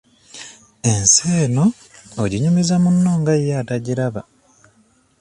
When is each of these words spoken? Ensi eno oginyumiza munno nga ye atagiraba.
Ensi 0.91 1.23
eno 1.43 1.65
oginyumiza 2.23 2.75
munno 2.83 3.11
nga 3.19 3.33
ye 3.43 3.51
atagiraba. 3.61 4.21